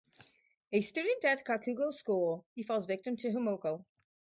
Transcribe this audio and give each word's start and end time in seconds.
A 0.73 0.81
student 0.81 1.23
at 1.25 1.45
Kakugo's 1.45 1.99
school, 1.99 2.43
he 2.55 2.63
falls 2.63 2.87
victim 2.87 3.15
to 3.17 3.27
Hamuko. 3.29 3.85